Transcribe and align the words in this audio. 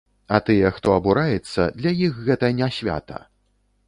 А 0.35 0.37
тыя, 0.45 0.69
хто 0.77 0.95
абураецца, 1.01 1.67
для 1.81 1.91
іх 2.07 2.17
гэта 2.29 2.49
не 2.61 2.71
свята. 2.79 3.19